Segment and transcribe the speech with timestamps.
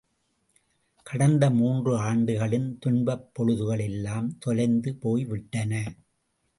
[1.05, 5.73] கடந்த மூன்று ஆண்டுகளின் துன்பப் பொழுதுகள் எல்லாம் தொலைந்து போய் விட்டன.